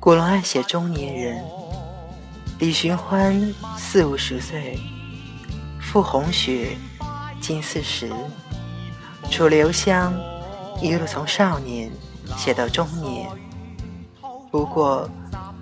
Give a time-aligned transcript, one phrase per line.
[0.00, 1.44] 古龙爱写中年人，
[2.58, 4.78] 李寻欢四五十岁，
[5.78, 6.74] 傅红雪
[7.38, 8.10] 近四十，
[9.30, 10.18] 楚留香
[10.80, 11.92] 一路从少年
[12.34, 13.28] 写到中年。
[14.50, 15.06] 不过，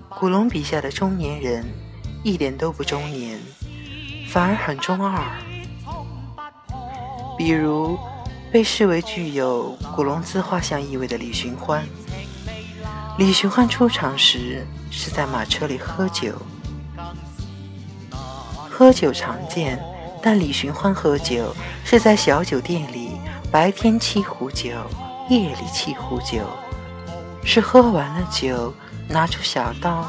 [0.09, 1.67] 古龙笔下的中年人
[2.23, 3.37] 一点都不中年，
[4.29, 5.21] 反而很中二。
[7.37, 7.99] 比如，
[8.53, 11.85] 被视为具有古龙自画像意味的李寻欢。
[13.19, 16.33] 李寻欢出场时是在马车里喝酒，
[18.71, 19.77] 喝酒常见，
[20.23, 21.53] 但李寻欢喝酒
[21.85, 23.19] 是在小酒店里，
[23.51, 24.71] 白天沏壶酒，
[25.29, 26.47] 夜里沏壶酒，
[27.45, 28.73] 是喝完了酒，
[29.09, 30.07] 拿出小刀，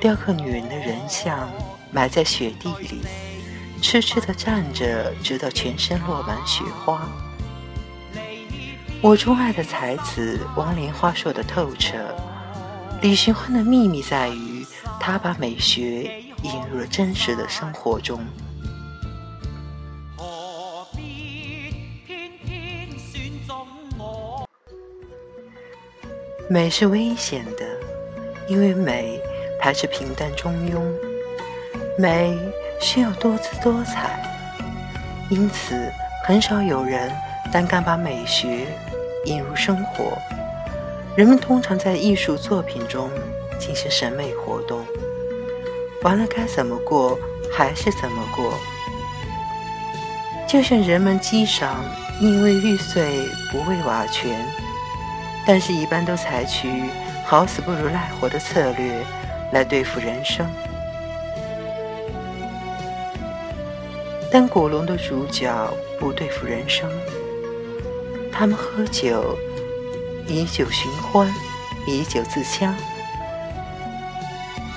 [0.00, 1.50] 雕刻女人的人像，
[1.92, 3.02] 埋在雪地里。
[3.82, 7.06] 痴痴地站着，直到全身落满雪花。
[9.02, 11.98] 我钟爱的才子王莲花说的透彻。
[13.02, 14.66] 李寻欢的秘密在于，
[14.98, 16.02] 他把美学
[16.42, 18.20] 引入了真实的生活中。
[26.48, 27.64] 美是危险的，
[28.48, 29.20] 因为美
[29.60, 30.82] 排斥平淡中庸，
[31.98, 32.36] 美。
[32.78, 34.22] 需要多姿多彩，
[35.30, 35.90] 因此
[36.26, 37.10] 很少有人
[37.50, 38.66] 胆敢把美学
[39.24, 40.12] 引入生活。
[41.16, 43.10] 人们通常在艺术作品中
[43.58, 44.84] 进行审美活动，
[46.02, 47.18] 完了该怎么过
[47.50, 48.52] 还是怎么过。
[50.46, 51.82] 就像人们积赏
[52.20, 54.46] 宁为玉碎不为瓦全，
[55.46, 56.68] 但是一般都采取
[57.24, 59.02] 好死不如赖活的策略
[59.52, 60.46] 来对付人生。
[64.30, 65.50] 但古龙的主角
[65.98, 66.90] 不对付人生，
[68.30, 69.34] 他们喝酒，
[70.28, 71.32] 以酒寻欢，
[71.86, 72.74] 以酒自枪。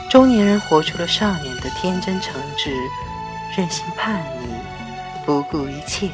[0.09, 2.71] 中年人活出了少年的天真诚挚、
[3.55, 4.47] 任性叛逆、
[5.25, 6.09] 不顾一切，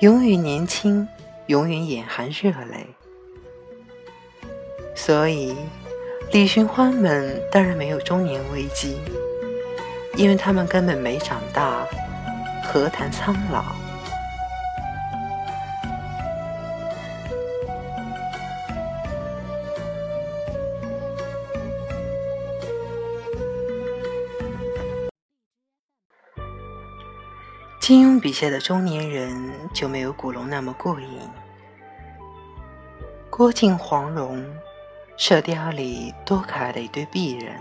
[0.00, 1.06] 永远年轻，
[1.46, 2.86] 永远眼含热泪。
[4.94, 5.54] 所以，
[6.32, 8.96] 李寻欢们当然没有中年危机。
[10.16, 11.84] 因为他们根本没长大，
[12.62, 13.64] 何谈苍老？
[27.86, 31.20] 金庸笔下的中年人就没有古龙那么过瘾。
[33.28, 34.42] 郭靖、黄蓉，
[35.18, 37.56] 《射雕》里多可爱的一对璧人，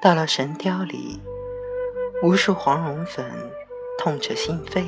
[0.00, 1.20] 到了《神雕》里。
[2.22, 3.30] 无数黄蓉粉
[3.98, 4.86] 痛彻心扉，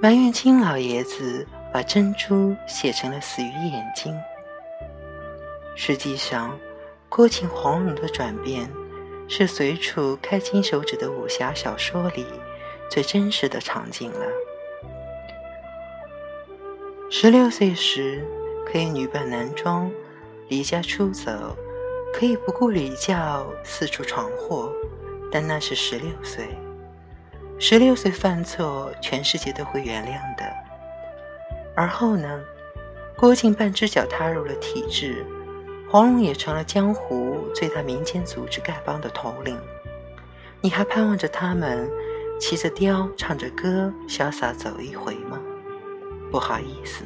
[0.00, 4.18] 埋怨金老爷子把珍珠写成了死鱼眼睛。
[5.74, 6.58] 实际上，
[7.10, 8.66] 郭靖黄蓉的转变
[9.28, 12.24] 是随处开金手指的武侠小说里
[12.90, 14.26] 最真实的场景了。
[17.10, 18.24] 十六岁时
[18.66, 19.90] 可以女扮男装
[20.48, 21.56] 离家出走，
[22.12, 24.72] 可以不顾礼教四处闯祸。
[25.30, 26.46] 但那是十六岁，
[27.58, 30.44] 十六岁犯错，全世界都会原谅的。
[31.74, 32.42] 而后呢？
[33.18, 35.24] 郭靖半只脚踏入了体制，
[35.90, 39.58] 黄蓉也成了江湖最大民间组织丐帮的头领。
[40.60, 41.90] 你还盼望着他们
[42.38, 45.40] 骑着雕，唱着歌，潇洒走一回吗？
[46.30, 47.04] 不好意思，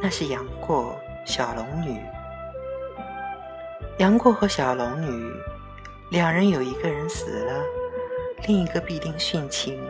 [0.00, 0.96] 那是杨过、
[1.26, 2.00] 小龙女。
[3.98, 5.32] 杨过和小龙女。
[6.10, 7.64] 两人有一个人死了，
[8.46, 9.82] 另一个必定殉情。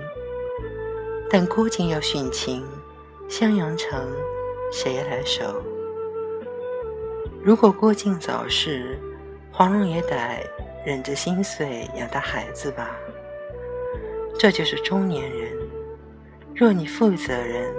[1.29, 2.65] 但郭靖要殉情，
[3.29, 4.09] 襄阳城
[4.73, 5.61] 谁来守？
[7.43, 9.01] 如果郭靖早逝，
[9.51, 10.17] 黄蓉也得
[10.87, 12.97] 忍着心碎养大孩子吧。
[14.43, 15.57] 这就是中年人。
[16.53, 17.73] 若你负责任，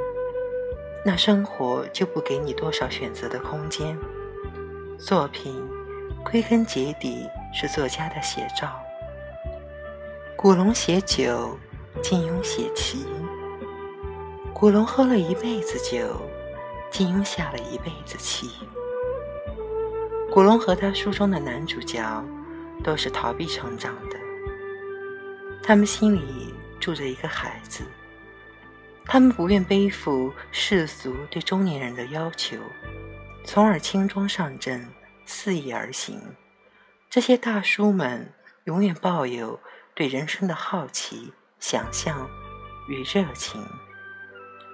[1.03, 3.97] 那生活就不给你多少选择的空间。
[4.97, 5.61] 作品
[6.23, 7.27] 归根结底。
[7.55, 8.81] 是作家的写照。
[10.35, 11.55] 古龙写酒，
[12.01, 13.05] 金庸写棋。
[14.55, 16.19] 古龙喝了一辈子酒，
[16.89, 18.49] 金庸下了一辈子棋。
[20.31, 22.01] 古龙和他书中的男主角
[22.83, 24.17] 都是逃避成长的，
[25.61, 26.52] 他们心里
[26.83, 27.85] 住着一个孩子，
[29.05, 32.57] 他们不愿背负世俗对中年人的要求，
[33.45, 34.85] 从而轻装上阵，
[35.25, 36.19] 肆意而行。
[37.09, 38.29] 这些大叔们
[38.65, 39.57] 永远抱有
[39.95, 42.29] 对人生的好奇、想象
[42.89, 43.65] 与热情，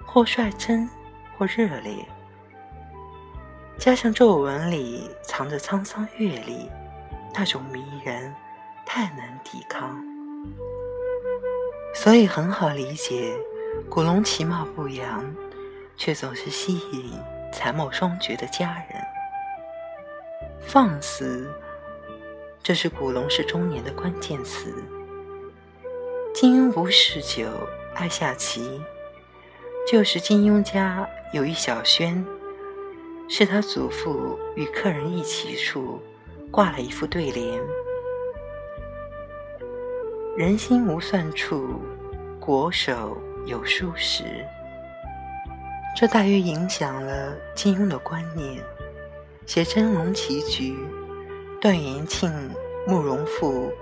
[0.04, 0.90] 或率真，
[1.38, 2.04] 或热烈。
[3.78, 6.68] 加上皱纹里藏着沧桑阅历，
[7.32, 8.34] 那种迷人
[8.84, 10.04] 太难抵抗，
[11.92, 13.34] 所以很好理解，
[13.88, 15.24] 古龙其貌不扬，
[15.96, 17.12] 却总是吸引
[17.52, 19.02] 才貌双绝的佳人。
[20.60, 21.52] 放肆，
[22.62, 24.72] 这是古龙是中年的关键词。
[26.32, 27.46] 金庸不嗜酒，
[27.94, 28.80] 爱下棋。
[29.90, 32.24] 就是金庸家有一小轩，
[33.28, 36.00] 是他祖父与客人一起处
[36.50, 37.60] 挂了一副对联
[40.36, 41.80] ：“人心无算处，
[42.38, 44.24] 国手有数时。”
[45.96, 48.62] 这大约影响了金庸的观念。
[49.44, 50.76] 写真龙棋局，
[51.60, 52.32] 段延庆、
[52.86, 53.72] 慕容复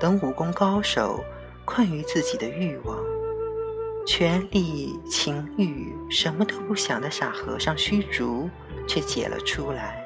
[0.00, 1.22] 等武功高手
[1.66, 2.96] 困于自己的欲望。
[4.06, 8.48] 权力、情欲，什么都不想的傻和尚虚竹，
[8.88, 10.02] 却解了出来。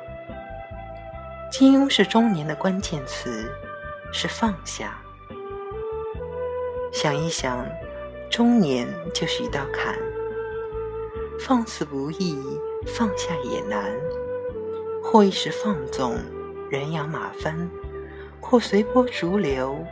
[1.53, 3.49] 金庸是中年的关键词，
[4.13, 5.01] 是放下。
[6.95, 7.67] 想一想，
[8.31, 9.99] 中年就是一道坎，
[11.41, 12.39] 放肆不易，
[12.87, 13.93] 放下也难。
[15.03, 16.17] 或一时放纵，
[16.71, 17.69] 人仰马翻；
[18.41, 19.85] 或随波逐流，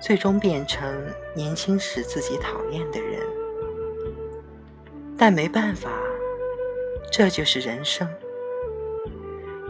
[0.00, 0.90] 最终变成
[1.34, 3.20] 年轻时自己讨厌的人。
[5.18, 5.90] 但没办法，
[7.12, 8.08] 这就是人生。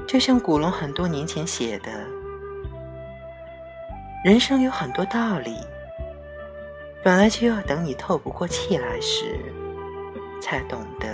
[0.07, 1.91] 就像古龙很多年前写的
[4.25, 5.57] ：“人生有很多道理，
[7.09, 9.41] 本来就要等你透不过气来时，
[10.43, 11.09] 才懂得。”